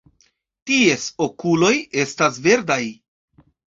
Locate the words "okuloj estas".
1.27-2.41